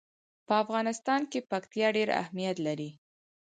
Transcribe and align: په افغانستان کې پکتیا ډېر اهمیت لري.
په 0.47 0.53
افغانستان 0.63 1.21
کې 1.31 1.47
پکتیا 1.51 1.87
ډېر 1.97 2.09
اهمیت 2.21 2.57
لري. 2.67 2.89